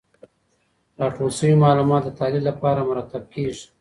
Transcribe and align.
راټول 0.99 1.29
سوي 1.39 1.55
معلومات 1.65 2.01
د 2.05 2.09
تحلیل 2.19 2.43
لپاره 2.49 2.87
مرتب 2.89 3.23
کیږي. 3.33 3.65